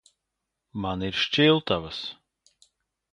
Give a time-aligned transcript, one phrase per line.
[0.85, 2.01] Man ir šķiltavas.